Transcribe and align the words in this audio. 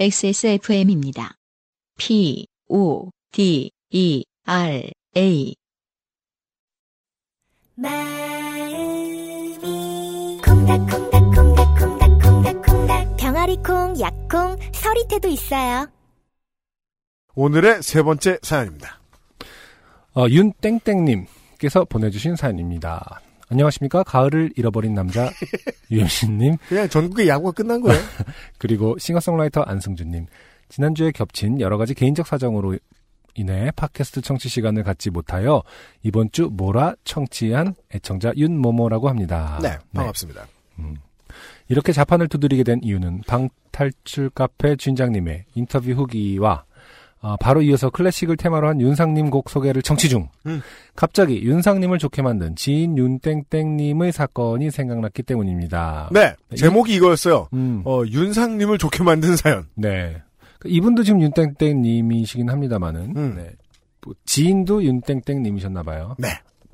XSFM입니다. 0.00 1.34
P, 1.98 2.46
O, 2.68 3.10
D, 3.32 3.70
E, 3.90 4.24
R, 4.46 4.90
A. 5.14 5.54
마음이 7.74 8.00
콩닥콩닥콩닥콩닥콩닥콩닥 10.42 13.16
병아리콩, 13.18 14.00
약콩, 14.00 14.56
서리태도 14.72 15.28
있어요. 15.28 15.86
오늘의 17.34 17.82
세 17.82 18.02
번째 18.02 18.38
사연입니다. 18.40 19.02
어, 20.14 20.26
윤땡땡님께서 20.30 21.84
보내주신 21.84 22.36
사연입니다. 22.36 23.20
안녕하십니까. 23.50 24.04
가을을 24.04 24.52
잃어버린 24.56 24.94
남자 24.94 25.30
유현신님 25.90 26.56
그냥 26.68 26.88
전국의 26.88 27.28
야구가 27.28 27.52
끝난 27.52 27.80
거예요. 27.80 28.00
그리고 28.58 28.96
싱어송라이터 28.98 29.62
안승준님. 29.62 30.26
지난주에 30.68 31.10
겹친 31.10 31.60
여러 31.60 31.76
가지 31.76 31.94
개인적 31.94 32.26
사정으로 32.26 32.78
인해 33.34 33.70
팟캐스트 33.74 34.22
청취 34.22 34.48
시간을 34.48 34.84
갖지 34.84 35.10
못하여 35.10 35.62
이번 36.02 36.30
주 36.30 36.48
모라 36.52 36.94
청취한 37.04 37.74
애청자 37.94 38.32
윤모모라고 38.36 39.08
합니다. 39.08 39.58
네, 39.62 39.76
반갑습니다. 39.94 40.46
이렇게 41.68 41.92
자판을 41.92 42.28
두드리게 42.28 42.64
된 42.64 42.80
이유는 42.82 43.22
방탈출 43.26 44.30
카페 44.30 44.76
주인장님의 44.76 45.44
인터뷰 45.54 45.90
후기와 45.92 46.64
어, 47.22 47.36
바로 47.36 47.60
이어서 47.62 47.90
클래식을 47.90 48.36
테마로 48.38 48.68
한 48.68 48.80
윤상님 48.80 49.28
곡 49.30 49.50
소개를 49.50 49.82
청취 49.82 50.08
중 50.08 50.28
음. 50.46 50.62
갑자기 50.96 51.42
윤상님을 51.42 51.98
좋게 51.98 52.22
만든 52.22 52.56
지인 52.56 52.96
윤땡땡님의 52.96 54.12
사건이 54.12 54.70
생각났기 54.70 55.22
때문입니다. 55.24 56.08
네, 56.12 56.34
제목이 56.56 56.94
이거였어요. 56.94 57.48
음, 57.52 57.82
어, 57.84 58.02
윤상님을 58.06 58.78
좋게 58.78 59.02
만든 59.04 59.36
사연. 59.36 59.66
네. 59.74 60.22
이분도 60.64 61.02
지금 61.02 61.20
윤땡땡님이시긴 61.22 62.48
합니다만은 62.48 63.14
음. 63.16 63.34
네. 63.36 63.50
뭐 64.04 64.14
지인도 64.24 64.82
윤땡땡님이셨나봐요. 64.82 66.16
네. 66.18 66.28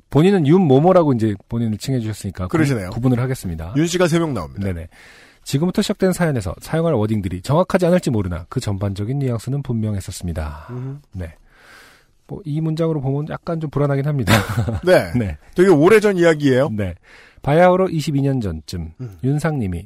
본인은 0.09 0.47
윤모모라고 0.47 1.11
이제 1.13 1.35
본인을 1.49 1.77
칭해주셨으니까 1.77 2.45
구- 2.45 2.49
그러시네요. 2.51 2.89
구분을 2.91 3.19
하겠습니다. 3.19 3.73
윤 3.75 3.85
씨가 3.85 4.07
세 4.07 4.19
명 4.19 4.33
나옵니다. 4.33 4.63
네네. 4.65 4.87
지금부터 5.47 5.81
시작된 5.81 6.11
사연에서 6.11 6.53
사용할 6.59 6.93
워딩들이 6.93 7.41
정확하지 7.41 7.85
않을지 7.85 8.09
모르나 8.09 8.45
그 8.49 8.59
전반적인 8.59 9.17
뉘앙스는 9.19 9.63
분명했었습니다. 9.63 10.67
음. 10.71 11.01
네. 11.13 11.35
뭐 12.27 12.41
이 12.43 12.59
문장으로 12.59 12.99
보면 12.99 13.29
약간 13.29 13.61
좀 13.61 13.69
불안하긴 13.69 14.05
합니다. 14.05 14.33
네. 14.85 15.13
네. 15.17 15.37
되게 15.55 15.69
오래전 15.69 16.17
이야기예요. 16.17 16.67
네. 16.71 16.95
바야흐로 17.43 17.87
22년 17.87 18.41
전쯤 18.41 18.91
음. 18.99 19.17
윤상님이 19.23 19.85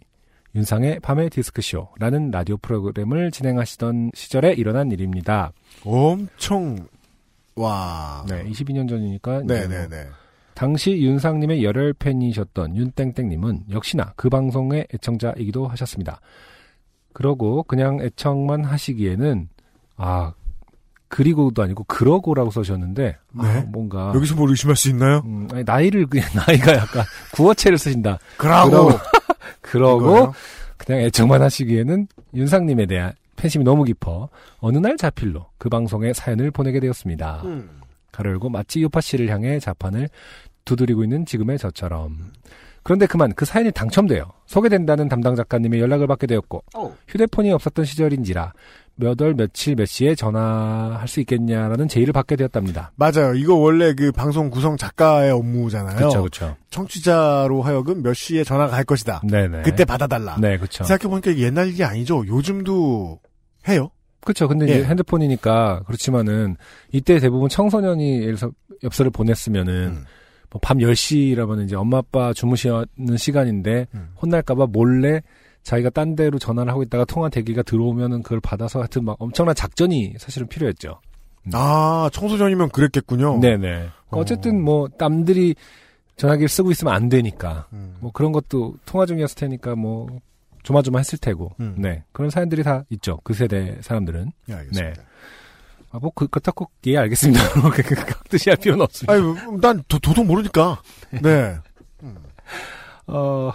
윤상의 0.56 1.00
밤의 1.02 1.30
디스크쇼라는 1.30 2.32
라디오 2.32 2.58
프로그램을 2.58 3.30
진행하시던 3.30 4.12
시절에 4.16 4.54
일어난 4.54 4.92
일입니다. 4.92 5.52
엄청 5.86 6.88
와. 7.56 8.26
네, 8.28 8.44
22년 8.46 8.90
전이니까 8.90 9.42
이제 9.44 9.54
네, 9.54 9.68
뭐 9.68 9.78
네, 9.78 9.88
네. 9.88 10.08
당시 10.54 11.02
윤상님의 11.02 11.64
열혈 11.64 11.94
팬이셨던 11.94 12.76
윤땡땡님은 12.76 13.66
역시나 13.72 14.14
그 14.16 14.30
방송의 14.30 14.88
애청자이기도 14.94 15.68
하셨습니다. 15.68 16.20
그러고 17.14 17.64
그냥 17.64 18.00
애청만 18.02 18.64
하시기에는 18.64 19.50
아 19.98 20.34
그리고도 21.08 21.62
아니고 21.62 21.84
그러고라고 21.84 22.52
써주셨는데 22.52 23.18
아, 23.38 23.54
네. 23.54 23.62
뭔가 23.68 24.14
여기서 24.16 24.36
뭘 24.36 24.50
의심할 24.52 24.76
수 24.76 24.90
있나요? 24.90 25.22
음, 25.26 25.48
아니, 25.52 25.64
나이를 25.64 26.08
그냥 26.08 26.28
나이가 26.48 26.74
약간 26.74 27.04
구어체를 27.34 27.78
쓰신다. 27.78 28.20
그러고 28.38 28.92
그러고? 29.62 30.34
그냥 30.78 31.02
애청만 31.02 31.44
하시기에는 31.44 32.08
윤상님에 32.34 32.88
대한 32.88 33.14
팬심이 33.36 33.64
너무 33.64 33.84
깊어 33.84 34.30
어느 34.60 34.78
날 34.78 34.98
자필로 34.98 35.46
그 35.58 35.70
방송에 35.70 36.14
사연을 36.14 36.50
보내게 36.52 36.80
되었습니다. 36.80 37.42
음. 37.44 37.70
가로 38.12 38.32
열고 38.32 38.50
마치 38.50 38.82
요파 38.82 39.02
씨를 39.02 39.30
향해 39.30 39.60
자판을 39.60 40.10
두드리고 40.66 41.04
있는 41.04 41.26
지금의 41.26 41.58
저처럼. 41.58 42.32
그런데 42.84 43.06
그만 43.06 43.34
그 43.36 43.46
사연이 43.46 43.72
당첨돼요. 43.72 44.32
소개된다는 44.48 45.08
담당 45.08 45.36
작가님의 45.36 45.80
연락을 45.80 46.08
받게 46.08 46.26
되었고 46.28 46.64
휴대폰이 47.08 47.52
없었던 47.52 47.86
시절인지라 47.86 48.54
몇 48.96 49.22
월 49.22 49.34
며칠 49.34 49.76
몇 49.76 49.86
시에 49.86 50.14
전화할 50.16 51.08
수 51.08 51.20
있겠냐라는 51.22 51.88
제의를 51.88 52.14
받게 52.14 52.36
되었답니다. 52.36 52.92
맞아요. 52.96 53.34
이거 53.36 53.56
원래 53.56 53.94
그 53.94 54.12
방송 54.12 54.50
구성 54.50 54.78
작가의 54.78 55.32
업무잖아요. 55.32 55.96
그렇죠, 55.96 56.20
그렇죠. 56.20 56.58
청취자로 56.70 57.62
하여금 57.62 58.04
몇 58.04 58.14
시에 58.14 58.44
전화가 58.44 58.72
갈 58.72 58.84
것이다. 58.84 59.22
네네. 59.28 59.62
그때 59.64 59.86
받아달라. 59.86 60.38
네, 60.40 60.58
그렇죠. 60.58 60.84
생각해 60.84 61.10
보니까 61.10 61.32
이게 61.32 61.44
옛날 61.46 61.70
일이 61.70 61.84
아니죠. 61.84 62.26
요즘도 62.28 63.20
해요. 63.70 63.90
그렇죠. 64.22 64.48
근데 64.48 64.68
예. 64.68 64.72
이제 64.72 64.84
핸드폰이니까 64.86 65.84
그렇지만은 65.86 66.56
이때 66.92 67.20
대부분 67.20 67.50
청소년이 67.50 68.34
엽서를 68.84 69.12
보냈으면은 69.12 69.74
음. 69.74 70.06
뭐밤 70.52 70.80
10시라면 70.80 71.64
이제 71.64 71.76
엄마 71.76 71.98
아빠 71.98 72.34
주무시는 72.34 72.86
시간인데 73.18 73.88
음. 73.94 74.10
혼날까봐 74.22 74.68
몰래 74.68 75.22
자기가 75.64 75.90
딴 75.92 76.16
데로 76.16 76.40
전화를 76.40 76.72
하고 76.72 76.84
있다가 76.84 77.06
통화 77.06 77.30
대기가 77.30 77.62
들어오면은 77.62 78.24
그걸 78.24 78.40
받아서 78.40 78.80
하여튼 78.80 79.06
막 79.06 79.16
엄청난 79.20 79.56
작전이 79.56 80.16
사실은 80.18 80.48
필요했죠. 80.48 81.00
아, 81.54 82.10
청소년이면 82.14 82.70
그랬겠군요. 82.70 83.40
네네. 83.40 83.90
어. 84.10 84.20
어쨌든 84.20 84.62
뭐 84.62 84.88
남들이 84.98 85.56
전화기를 86.18 86.50
쓰고 86.50 86.72
있으면 86.72 86.94
안 86.94 87.10
되니까 87.10 87.68
음. 87.74 87.96
뭐 88.00 88.12
그런 88.12 88.32
것도 88.32 88.76
통화 88.86 89.06
중이었을 89.06 89.36
테니까 89.36 89.76
뭐 89.76 90.08
조마조마했을 90.64 91.20
테고 91.20 91.52
음. 91.60 91.76
네 91.78 92.04
그런 92.12 92.30
사연들이 92.30 92.64
다 92.64 92.84
있죠 92.90 93.20
그 93.24 93.34
세대 93.34 93.78
사람들은 93.82 94.32
예, 94.50 94.54
알겠습니다. 94.54 95.04
아, 95.92 96.00
뭐, 96.00 96.12
그, 96.16 96.28
그렇다고, 96.28 96.70
예, 96.88 96.98
알겠습니다. 96.98 97.42
그 97.76 98.30
뜻이 98.30 98.50
할 98.50 98.58
필요는 98.58 98.84
없습니다. 98.84 99.14
아니, 99.14 99.60
난 99.60 99.84
도, 99.88 100.00
도통 100.00 100.26
모르니까. 100.26 100.82
네. 101.22 101.58
어, 103.08 103.52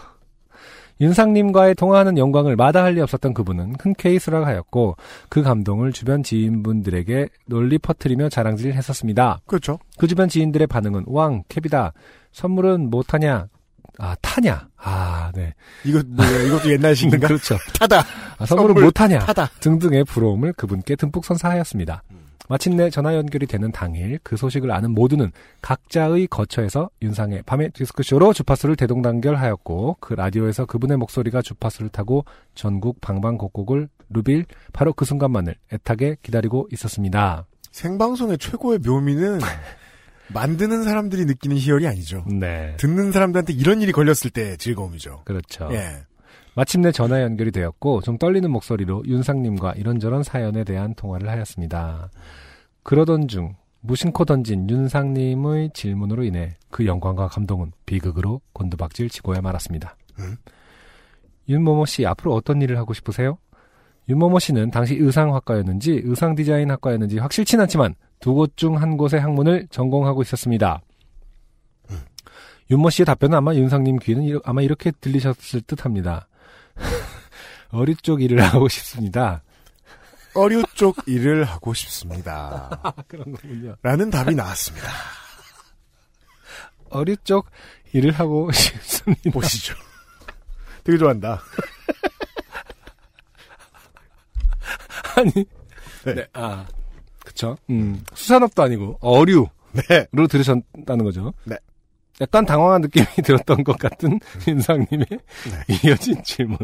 윤상님과의 1.01 1.75
통화하는 1.75 2.19
영광을 2.19 2.57
마다할 2.57 2.95
리 2.95 3.01
없었던 3.01 3.33
그분은 3.33 3.77
흔쾌히 3.81 4.19
수락하였고, 4.19 4.97
그 5.31 5.43
감동을 5.43 5.93
주변 5.93 6.23
지인분들에게 6.23 7.29
널리 7.47 7.79
퍼뜨리며 7.79 8.29
자랑질 8.29 8.75
했었습니다. 8.75 9.41
그렇죠. 9.47 9.79
그 9.99 10.07
주변 10.07 10.29
지인들의 10.29 10.67
반응은, 10.67 11.05
왕, 11.07 11.43
캡이다. 11.49 11.95
선물은 12.33 12.91
뭐 12.91 13.03
타냐? 13.03 13.49
아, 13.99 14.15
타냐? 14.21 14.69
아, 14.77 15.31
네. 15.35 15.55
이거, 15.85 16.03
뭐, 16.07 16.25
이것도 16.25 16.71
옛날식인가? 16.71 17.27
그렇죠. 17.29 17.57
타다. 17.79 18.01
아, 18.39 18.47
선물은 18.47 18.75
선물 18.75 18.83
뭐 18.83 18.91
타냐? 18.91 19.21
타다. 19.21 19.51
등등의 19.61 20.05
부러움을 20.05 20.53
그분께 20.53 20.97
듬뿍 20.97 21.25
선사하였습니다. 21.25 22.03
마침내 22.49 22.91
전화 22.91 23.15
연결이 23.17 23.47
되는 23.47 23.73
당일 23.73 24.19
그 24.23 24.37
소식을 24.37 24.71
아는 24.71 24.93
모두는 24.93 25.33
각자의 25.63 26.29
거처에서 26.29 26.91
윤상의 27.03 27.43
밤의 27.45 27.71
디스크쇼로 27.73 28.33
주파수를 28.33 28.77
대동단결하였고 28.77 29.97
그 30.01 30.15
라디오에서 30.15 30.67
그분의 30.67 30.97
목소리가 30.97 31.43
주파수를 31.43 31.89
타고 31.89 32.25
전국 32.55 33.01
방방곡곡을 33.01 33.89
누빌 34.11 34.45
바로 34.73 34.93
그 34.93 35.05
순간만을 35.05 35.57
애타게 35.73 36.19
기다리고 36.23 36.69
있었습니다. 36.73 37.47
생방송의 37.73 38.39
최고의 38.39 38.79
묘미는 38.79 39.41
만드는 40.33 40.83
사람들이 40.83 41.25
느끼는 41.25 41.57
희열이 41.57 41.87
아니죠. 41.87 42.25
네. 42.27 42.75
듣는 42.79 43.13
사람들한테 43.13 43.53
이런 43.53 43.81
일이 43.81 43.93
걸렸을 43.93 44.31
때 44.33 44.57
즐거움이죠. 44.57 45.23
그렇죠. 45.25 45.69
예. 45.73 46.05
마침내 46.55 46.91
전화 46.91 47.23
연결이 47.23 47.51
되었고 47.51 48.01
좀 48.01 48.17
떨리는 48.17 48.51
목소리로 48.51 49.05
윤상님과 49.07 49.73
이런저런 49.73 50.23
사연에 50.23 50.65
대한 50.65 50.95
통화를 50.95 51.29
하였습니다. 51.29 52.11
그러던 52.83 53.29
중 53.29 53.55
무심코 53.81 54.25
던진 54.25 54.69
윤상님의 54.69 55.71
질문으로 55.75 56.25
인해 56.25 56.57
그 56.71 56.87
영광과 56.87 57.29
감동은 57.29 57.73
비극으로 57.85 58.41
곤두박질 58.53 59.11
치고야 59.11 59.41
말았습니다. 59.43 59.97
음? 60.19 60.37
윤모모 61.49 61.87
씨 61.87 62.07
앞으로 62.07 62.35
어떤 62.35 62.63
일을 62.63 62.79
하고 62.79 62.95
싶으세요? 62.95 63.39
윤모모 64.09 64.39
씨는 64.39 64.71
당시 64.71 64.95
의상학과였는지 64.95 66.03
의상 66.05 66.35
디자인 66.35 66.71
학과였는지 66.71 67.19
확실치 67.19 67.57
않지만 67.57 67.95
두 68.27 68.35
곳 68.35 68.57
중 68.57 68.75
한 68.83 68.97
곳의 68.97 69.21
학문을 69.21 69.69
전공하고 69.71 70.21
있었습니다. 70.23 70.81
윤모 72.73 72.91
씨의 72.91 73.07
답변은 73.07 73.39
아마 73.39 73.55
윤상님 73.55 73.99
이러- 74.05 74.41
아마 74.45 74.63
이렇게 74.63 74.91
들리셨을 75.01 75.61
듯 75.61 75.85
합니다. 75.85 76.27
어리 77.71 77.95
쪽 77.95 78.21
일을 78.21 78.41
하고 78.43 78.67
싶습니다. 78.69 79.43
어류 80.35 80.65
쪽 80.75 80.97
일을 81.07 81.45
하고 81.45 81.73
싶습니다. 81.73 82.69
그런 83.07 83.31
거군요. 83.31 83.77
라는 83.83 84.11
답이 84.11 84.35
나왔습니다. 84.35 84.89
어리 86.91 87.17
쪽 87.23 87.49
일을 87.93 88.11
하고 88.11 88.51
싶습니다. 88.51 89.31
보시죠. 89.31 89.77
되게 90.83 90.99
좋아한다. 90.99 91.41
아니, 95.17 95.33
네. 96.05 96.15
네, 96.15 96.27
아, 96.33 96.67
그쵸. 97.37 97.59
음, 97.69 98.03
수산업도 98.15 98.63
아니고, 98.63 98.97
어류로 99.03 99.51
네. 99.73 100.07
들으셨다는 100.29 101.05
거죠. 101.05 101.35
네. 101.45 101.57
약간 102.23 102.47
당황한 102.47 102.81
느낌이 102.81 103.05
들었던 103.23 103.63
것 103.63 103.79
같은 103.79 104.19
윤상님의 104.49 105.07
네. 105.11 105.77
이어진 105.85 106.23
질문. 106.25 106.57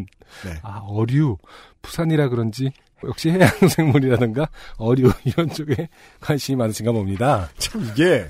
네. 0.47 0.55
아, 0.63 0.81
어류. 0.87 1.37
부산이라 1.83 2.31
그런지 2.31 2.73
역시 3.05 3.29
해양생물이라든가 3.31 4.49
어류 4.79 5.13
이런 5.25 5.51
쪽에 5.51 5.91
관심이 6.21 6.57
많으신가 6.57 6.93
봅니다. 6.93 7.51
참 7.59 7.85
이게 7.93 8.27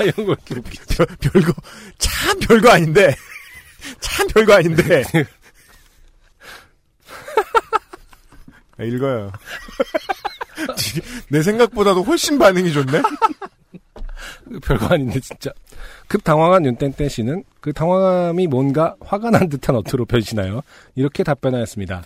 이런 0.00 0.26
걸 0.26 0.36
이렇게. 0.50 0.70
별, 0.96 1.06
별거 1.20 1.52
참 1.98 2.38
별거 2.38 2.70
아닌데 2.70 3.14
참 4.00 4.26
별거 4.28 4.54
아닌데 4.54 5.02
아, 8.78 8.82
읽어요. 8.84 9.32
내 11.30 11.42
생각보다도 11.42 12.02
훨씬 12.02 12.38
반응이 12.38 12.72
좋네. 12.72 13.02
별거 14.62 14.86
아닌데 14.86 15.20
진짜. 15.20 15.50
급 16.08 16.22
당황한 16.24 16.64
윤땡땡 16.66 17.08
씨는 17.08 17.44
그 17.60 17.72
당황함이 17.72 18.46
뭔가 18.46 18.94
화가 19.00 19.30
난 19.30 19.48
듯한 19.48 19.76
어투로 19.76 20.04
변신하여 20.06 20.62
이렇게 20.94 21.22
답변하였습니다. 21.24 22.02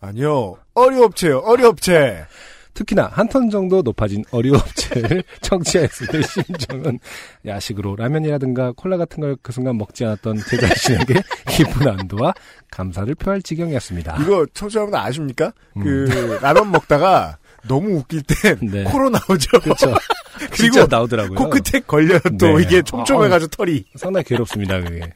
아니요 0.00 0.56
어류업체요 0.74 1.38
어류업체. 1.38 2.26
특히나 2.74 3.10
한톤 3.12 3.50
정도 3.50 3.82
높아진 3.82 4.24
어류업체를 4.30 5.24
청취했을 5.40 6.06
때 6.06 6.22
심정은 6.22 7.00
야식으로 7.44 7.96
라면이라든가 7.96 8.72
콜라 8.76 8.96
같은 8.96 9.20
걸 9.20 9.36
그 9.42 9.50
순간 9.50 9.76
먹지 9.78 10.04
않았던 10.04 10.38
제 10.48 10.58
자신에게 10.58 11.14
기쁜 11.50 11.88
안도와 11.88 12.34
감사를 12.70 13.12
표할 13.16 13.42
지경이었습니다. 13.42 14.18
이거 14.22 14.46
청취자분 14.54 14.94
아십니까? 14.94 15.52
음. 15.76 15.82
그 15.82 16.38
라면 16.40 16.70
먹다가 16.70 17.37
너무 17.66 17.96
웃길 17.96 18.22
땐 18.22 18.58
네. 18.70 18.84
코로 18.84 19.10
나오죠. 19.10 19.60
그렇죠. 19.60 19.94
그리고 20.38 20.54
진짜 20.54 20.86
나오더라고요. 20.88 21.36
코끝에 21.38 21.80
걸려요 21.86 22.20
또 22.38 22.58
네. 22.58 22.62
이게 22.62 22.82
촘촘해가지고 22.82 23.50
털이. 23.50 23.84
상당히 23.96 24.24
괴롭습니다, 24.24 24.80
그게. 24.80 25.12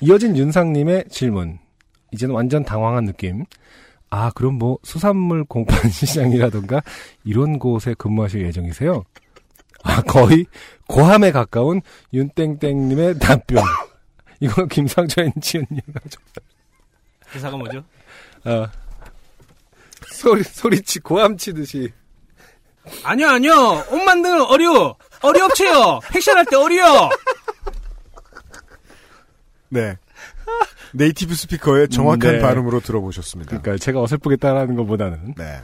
이어진 0.00 0.36
윤상님의 0.36 1.06
질문. 1.10 1.58
이제는 2.12 2.34
완전 2.34 2.64
당황한 2.64 3.04
느낌. 3.04 3.44
아, 4.10 4.30
그럼 4.30 4.54
뭐, 4.54 4.78
수산물 4.84 5.44
공판 5.44 5.90
시장이라던가, 5.90 6.82
이런 7.24 7.58
곳에 7.58 7.94
근무하실 7.98 8.42
예정이세요? 8.46 9.04
아, 9.82 10.00
거의, 10.02 10.46
고함에 10.86 11.30
가까운 11.32 11.82
윤땡땡님의 12.14 13.18
답변. 13.18 13.62
이건 14.40 14.68
김상철 14.68 15.24
엔지니어가 15.36 16.00
좀, 16.08 16.22
대사가 17.32 17.56
뭐죠? 17.56 17.84
아, 18.44 18.68
소리, 20.12 20.42
소리치, 20.42 21.00
고함 21.00 21.36
치듯이. 21.36 21.92
아니요, 23.04 23.28
아니요. 23.28 23.84
옷 23.90 23.96
만드는 23.98 24.42
어류. 24.42 24.94
어류 25.20 25.44
업체요. 25.44 26.00
팩션할 26.10 26.46
때 26.46 26.56
어류요. 26.56 27.10
네. 29.68 29.96
네이티브 30.94 31.34
스피커의 31.34 31.88
정확한 31.88 32.36
네. 32.36 32.38
발음으로 32.40 32.80
들어보셨습니다. 32.80 33.50
그러니까 33.60 33.76
제가 33.76 34.00
어설프게 34.00 34.36
따라하는 34.36 34.74
것보다는. 34.76 35.34
네. 35.36 35.60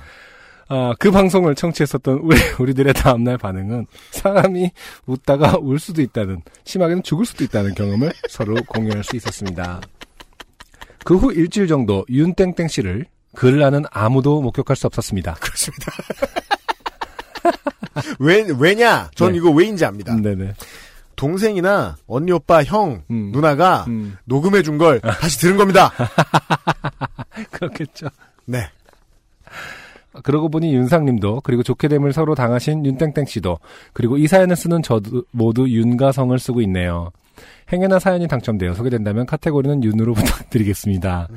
아, 0.69 0.95
그 0.99 1.11
방송을 1.11 1.55
청취했었던 1.55 2.19
우리, 2.19 2.37
우리들의 2.59 2.93
다음날 2.95 3.39
반응은 3.39 3.87
사람이 4.11 4.71
웃다가 5.07 5.57
울 5.61 5.79
수도 5.79 6.03
있다는, 6.03 6.43
심하게는 6.65 7.03
죽을 7.03 7.25
수도 7.27 7.45
있다는 7.45 7.75
경험을 7.75 8.13
서로 8.29 8.55
공유할 8.69 9.05
수 9.05 9.17
있었습니다. 9.17 9.81
그 11.05 11.17
후 11.17 11.33
일주일 11.33 11.67
정도 11.69 12.05
윤땡땡 12.09 12.69
씨를 12.69 13.07
글라는 13.35 13.85
아무도 13.91 14.41
목격할 14.43 14.77
수 14.77 14.87
없었습니다. 14.87 15.35
그렇습니다. 15.41 15.93
왜, 18.19 18.47
왜냐? 18.59 19.11
전 19.15 19.33
네. 19.33 19.39
이거 19.39 19.51
왜인지 19.51 19.85
압니다. 19.85 20.15
네네. 20.17 20.55
동생이나 21.17 21.97
언니, 22.09 22.33
오빠, 22.33 22.65
형, 22.65 23.03
음. 23.11 23.31
누나가 23.33 23.85
음, 23.89 24.17
녹음해 24.25 24.63
준 24.63 24.79
걸 24.79 25.01
다시 25.21 25.39
들은 25.39 25.57
겁니다. 25.57 25.93
그렇겠죠. 27.53 28.09
네. 28.47 28.69
그러고 30.23 30.49
보니 30.49 30.73
윤상님도 30.75 31.41
그리고 31.43 31.63
좋게 31.63 31.89
됨을 31.89 32.13
서로 32.13 32.35
당하신 32.35 32.85
윤땡땡 32.87 33.27
씨도 33.27 33.59
그리고 33.93 34.17
이 34.17 34.27
사연을 34.29 34.55
쓰는 34.57 34.83
저도 34.83 35.25
모두 35.33 35.69
윤가성을 35.69 36.37
쓰고 36.39 36.61
있네요. 36.63 37.11
행여나 37.73 37.99
사연이 37.99 38.29
당첨되어 38.29 38.75
소개된다면 38.75 39.27
카테고리는 39.27 39.83
윤으로 39.83 40.15
부탁드리겠습니다. 40.15 41.29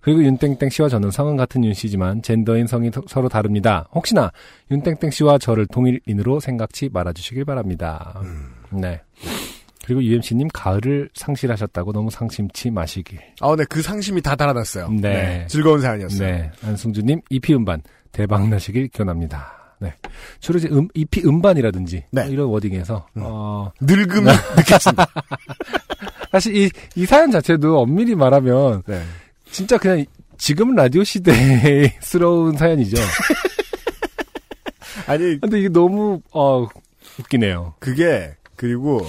그리고 0.00 0.22
윤땡땡 0.24 0.70
씨와 0.70 0.88
저는 0.88 1.10
성은 1.10 1.36
같은 1.36 1.64
윤 1.64 1.74
씨지만 1.74 2.22
젠더인 2.22 2.66
성이 2.66 2.90
서- 2.90 3.02
서로 3.06 3.28
다릅니다. 3.28 3.86
혹시나 3.92 4.32
윤땡땡 4.70 5.10
씨와 5.10 5.38
저를 5.38 5.66
동일인으로 5.66 6.40
생각치 6.40 6.88
말아주시길 6.92 7.44
바랍니다. 7.44 8.20
네. 8.70 9.00
그리고 9.84 10.02
UMC님 10.02 10.48
가을을 10.52 11.10
상실하셨다고 11.14 11.92
너무 11.92 12.10
상심치 12.10 12.70
마시길. 12.70 13.18
아, 13.40 13.54
네. 13.56 13.64
그 13.68 13.82
상심이 13.82 14.20
다 14.22 14.36
달아났어요. 14.36 14.88
네. 14.90 15.46
즐거운 15.48 15.80
사연이었어요. 15.80 16.28
네. 16.28 16.50
안승주님, 16.64 17.20
EP 17.30 17.54
음반, 17.54 17.82
대박 18.12 18.48
나시길 18.48 18.88
기원합니다. 18.88 19.52
네. 19.80 19.92
주로 20.38 20.58
이제 20.58 20.68
음, 20.70 20.86
EP 20.94 21.22
음반이라든지, 21.26 22.04
네. 22.12 22.22
뭐 22.24 22.30
이런 22.30 22.46
워딩에서, 22.48 23.06
음. 23.16 23.22
어, 23.24 23.72
늙음이 23.80 24.26
느껴진다. 24.56 25.06
사실 26.30 26.54
이, 26.54 26.70
이 26.94 27.06
사연 27.06 27.30
자체도 27.30 27.80
엄밀히 27.80 28.14
말하면, 28.14 28.82
네. 28.86 29.00
진짜 29.50 29.78
그냥 29.78 30.04
지금 30.38 30.74
라디오 30.74 31.04
시대스러운 31.04 32.56
사연이죠. 32.56 32.96
아니, 35.06 35.40
근데 35.40 35.58
이게 35.58 35.68
너무, 35.68 36.20
어, 36.32 36.66
웃기네요. 37.18 37.74
그게, 37.78 38.34
그리고, 38.56 39.00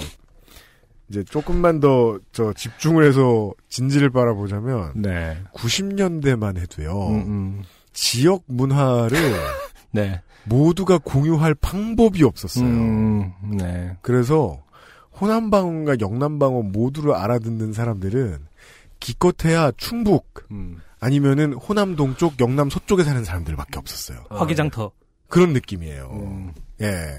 이제 1.08 1.22
조금만 1.24 1.80
더, 1.80 2.18
저, 2.32 2.52
집중을 2.52 3.04
해서 3.04 3.52
진지를 3.68 4.10
바라보자면, 4.10 4.92
네. 4.96 5.38
90년대만 5.54 6.58
해도요, 6.58 7.08
음, 7.08 7.14
음. 7.14 7.62
지역 7.92 8.42
문화를 8.46 9.18
네. 9.92 10.20
모두가 10.44 10.98
공유할 10.98 11.54
방법이 11.54 12.24
없었어요. 12.24 12.66
음, 12.66 13.32
네. 13.58 13.96
그래서 14.02 14.60
호남방언과 15.20 15.96
영남방언 16.00 16.72
모두를 16.72 17.14
알아듣는 17.14 17.72
사람들은 17.72 18.38
기껏해야 19.02 19.72
충북 19.76 20.46
음. 20.52 20.80
아니면은 21.00 21.52
호남 21.54 21.96
동쪽, 21.96 22.38
영남 22.40 22.70
서쪽에 22.70 23.02
사는 23.02 23.24
사람들밖에 23.24 23.78
없었어요. 23.78 24.24
화기장터. 24.30 24.92
그런 25.28 25.52
느낌이에요. 25.52 26.10
음, 26.12 26.52
예. 26.80 27.16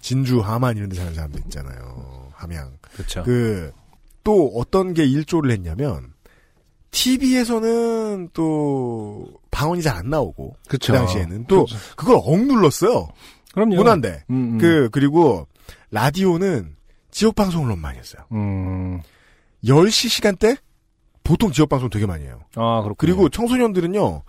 진주, 0.00 0.40
하만 0.40 0.76
이런 0.76 0.88
데 0.88 0.96
사는 0.96 1.12
사람들 1.12 1.40
있잖아요. 1.44 2.30
함양. 2.32 2.78
그렇죠. 2.94 3.22
그, 3.24 3.72
또 4.24 4.52
어떤 4.56 4.94
게 4.94 5.04
일조를 5.04 5.50
했냐면, 5.50 6.14
TV에서는 6.92 8.30
또 8.32 9.28
방언이 9.50 9.82
잘 9.82 9.96
안 9.96 10.08
나오고, 10.08 10.56
그쵸. 10.68 10.92
그 10.92 10.98
당시에는 10.98 11.44
또 11.46 11.66
그렇죠. 11.66 11.76
그걸 11.96 12.16
억눌렀어요. 12.24 13.08
그럼요. 13.52 13.74
문화인데. 13.76 14.24
음, 14.30 14.54
음. 14.54 14.58
그, 14.58 14.88
그리고 14.90 15.46
라디오는 15.90 16.74
지역 17.10 17.34
방송을 17.34 17.68
너무 17.68 17.80
많이 17.82 17.98
했어요. 17.98 18.22
음. 18.32 19.02
10시 19.64 20.08
시간대? 20.08 20.56
보통 21.26 21.50
지역 21.52 21.68
방송 21.68 21.90
되게 21.90 22.06
많이 22.06 22.24
해요. 22.24 22.40
아, 22.54 22.82
그렇군요. 22.82 22.94
그리고 22.96 23.28
청소년들은요, 23.28 24.22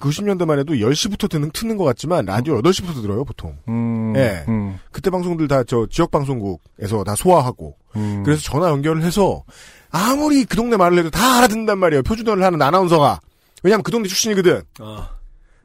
90년대만 0.00 0.58
해도 0.58 0.74
10시부터 0.74 1.28
듣는, 1.30 1.50
트는 1.52 1.76
것 1.76 1.84
같지만, 1.84 2.24
라디오 2.24 2.60
8시부터 2.60 3.02
들어요, 3.02 3.24
보통. 3.24 3.56
음, 3.68 4.14
예. 4.16 4.44
음, 4.48 4.78
그때 4.90 5.10
방송들 5.10 5.46
다 5.46 5.62
저 5.64 5.86
지역 5.90 6.10
방송국에서 6.10 7.04
다 7.04 7.14
소화하고, 7.14 7.76
음. 7.96 8.22
그래서 8.24 8.40
전화 8.42 8.68
연결을 8.70 9.02
해서, 9.02 9.44
아무리 9.90 10.44
그 10.44 10.56
동네 10.56 10.76
말을 10.76 10.98
해도 10.98 11.10
다 11.10 11.38
알아듣는단 11.38 11.78
말이에요, 11.78 12.02
표준어를 12.02 12.42
하는 12.42 12.60
아나운서가. 12.62 13.20
왜냐면 13.62 13.82
그 13.82 13.90
동네 13.90 14.08
출신이거든. 14.08 14.62
아, 14.80 15.10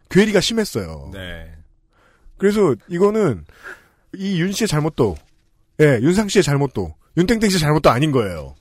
괴리가 0.09 0.41
심했어요. 0.41 1.11
네. 1.13 1.51
그래서 2.37 2.75
이거는, 2.89 3.45
이 4.17 4.39
윤 4.39 4.51
씨의 4.51 4.67
잘못도, 4.67 5.15
예, 5.81 5.99
윤상 6.01 6.27
씨의 6.27 6.43
잘못도, 6.43 6.93
윤땡땡 7.17 7.49
씨의 7.49 7.59
잘못도 7.59 7.89
아닌 7.89 8.11
거예요. 8.11 8.55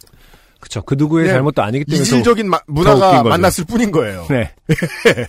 그쵸. 0.65 0.81
그 0.83 0.95
누구의 0.97 1.25
그냥 1.27 1.37
잘못도 1.37 1.63
아니기 1.63 1.85
때문에. 1.85 1.99
또- 1.99 2.03
이질적인 2.05 2.49
마- 2.49 2.59
문화가. 2.67 3.23
만났을 3.23 3.65
뿐인 3.67 3.91
거예요. 3.91 4.27
네. 4.31 4.51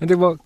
근데 0.00 0.14
뭐, 0.16 0.36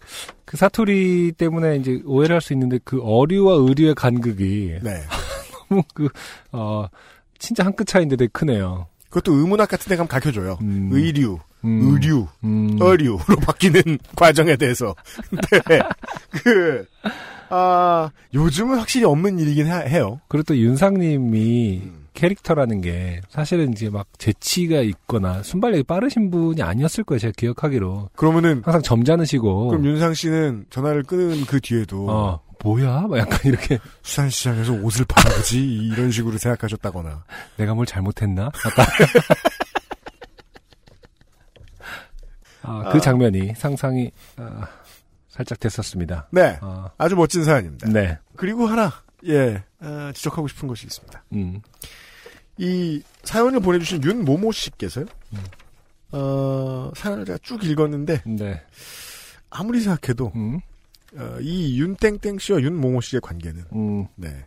그 0.45 0.57
사투리 0.59 1.33
때문에 1.39 1.77
이제 1.77 2.03
오해를 2.05 2.35
할 2.35 2.41
수 2.43 2.53
있는데 2.53 2.79
그 2.85 3.01
어류와 3.03 3.55
의류의 3.55 3.95
간극이 3.95 4.79
네. 4.83 5.03
너무 5.71 5.83
그, 5.95 6.09
어, 6.53 6.87
진짜 7.39 7.65
한 7.65 7.73
끗 7.75 7.87
차이인데 7.87 8.17
되게 8.17 8.29
크네요. 8.33 8.89
그것도 9.09 9.33
의문학 9.33 9.69
같은 9.69 9.89
데 9.89 9.97
가면 9.97 10.09
가르쳐줘요. 10.09 10.59
음. 10.61 10.91
의류, 10.93 11.39
음, 11.65 11.81
의류, 11.93 12.27
음. 12.43 12.77
어류로 12.81 13.19
바뀌는 13.47 13.99
과정에 14.17 14.57
대해서. 14.57 14.95
네. 15.69 15.79
그, 16.43 16.85
아, 17.49 18.11
요즘은 18.35 18.79
확실히 18.79 19.07
없는 19.07 19.39
일이긴 19.39 19.69
하- 19.69 19.79
해요. 19.79 20.21
그리고 20.29 20.43
또 20.45 20.57
윤상님이 20.59 21.81
음. 21.85 22.04
캐릭터라는 22.15 22.81
게 22.81 23.21
사실은 23.29 23.73
이제 23.73 23.91
막 23.91 24.07
재치가 24.19 24.81
있거나 24.81 25.43
순발력이 25.43 25.83
빠르신 25.83 26.31
분이 26.31 26.63
아니었을 26.63 27.05
거예요. 27.05 27.19
제가 27.19 27.33
기억하기로. 27.37 28.11
그러면은, 28.17 28.63
항상 28.65 28.83
점잖으시고. 28.83 29.69
그럼 29.69 29.85
윤상 29.85 30.15
씨는 30.15 30.67
전화를 30.71 31.03
끊은 31.03 31.45
그 31.45 31.61
뒤에도 31.61 32.09
어, 32.09 32.41
뭐야? 32.63 33.03
막 33.09 33.19
약간 33.19 33.41
이렇게 33.45 33.79
수산시장에서 34.03 34.73
옷을 34.75 35.05
팔아보지 35.07 35.61
이런 35.61 36.11
식으로 36.11 36.39
생각하셨다거나. 36.39 37.25
내가 37.59 37.75
뭘 37.75 37.85
잘못했나? 37.85 38.51
약간. 38.67 38.87
아, 42.67 42.89
그 42.91 42.99
장면이 43.01 43.55
상상이 43.57 44.11
아, 44.37 44.67
살짝 45.29 45.61
됐었습니다. 45.61 46.29
네. 46.31 46.59
아, 46.63 46.89
아주 46.97 47.15
멋진 47.15 47.45
사연입니다. 47.45 47.89
네. 47.91 48.19
그리고 48.37 48.67
하나, 48.67 48.91
예, 49.27 49.63
어, 49.81 50.11
지적하고 50.15 50.49
싶은 50.49 50.69
것이 50.69 50.87
있습니다. 50.87 51.25
음. 51.33 51.61
이 52.59 53.03
사연을 53.25 53.61
보내주신 53.61 54.03
윤모모 54.03 54.53
씨께서요, 54.53 55.07
어, 56.13 56.91
사연을 56.97 57.25
제가 57.25 57.39
쭉 57.43 57.65
읽었는데, 57.65 58.23
네. 58.27 58.63
아무리 59.51 59.81
생각해도, 59.81 60.33
음. 60.37 60.61
어, 61.17 61.37
이 61.41 61.81
윤땡땡 61.81 62.39
씨와 62.39 62.61
윤모모 62.61 63.01
씨의 63.01 63.21
관계는, 63.21 63.65
음. 63.73 64.07
네, 64.15 64.45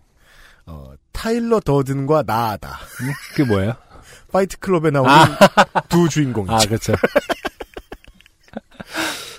어, 0.65 0.93
타일러 1.11 1.59
더든과 1.59 2.23
나다. 2.25 2.69
음? 2.69 3.11
그게 3.31 3.43
뭐예요? 3.45 3.73
파이트 4.31 4.59
클럽에 4.59 4.91
나오는 4.91 5.11
두 5.89 6.07
주인공이죠. 6.09 6.53
아, 6.53 6.59
그렇죠. 6.59 6.93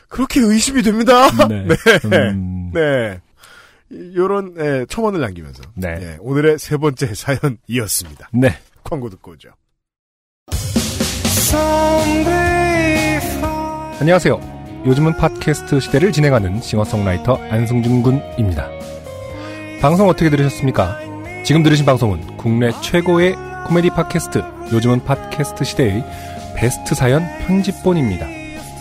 그렇게 0.08 0.40
의심이 0.40 0.82
됩니다. 0.82 1.30
네. 1.46 1.68
음. 2.32 2.70
네. 2.72 3.20
이- 3.90 4.12
요런, 4.16 4.54
예, 4.58 4.86
첨언을 4.88 5.20
남기면서. 5.20 5.62
네. 5.74 5.88
예, 6.00 6.16
오늘의 6.20 6.58
세 6.58 6.76
번째 6.76 7.08
사연이었습니다. 7.14 8.28
네. 8.32 8.50
광고 8.84 9.08
듣고 9.10 9.32
오죠. 9.32 9.50
안녕하세요. 14.00 14.82
요즘은 14.86 15.16
팟캐스트 15.16 15.80
시대를 15.80 16.12
진행하는 16.12 16.60
싱어송라이터 16.60 17.36
안승준 17.50 18.02
군입니다. 18.02 18.68
방송 19.80 20.08
어떻게 20.08 20.30
들으셨습니까? 20.30 20.98
지금 21.44 21.62
들으신 21.62 21.84
방송은 21.84 22.36
국내 22.36 22.70
최고의 22.82 23.34
코미디 23.66 23.90
팟캐스트 23.90 24.38
요즘은 24.72 25.04
팟캐스트 25.04 25.64
시대의 25.64 26.04
베스트 26.56 26.94
사연 26.94 27.22
편집본입니다. 27.46 28.26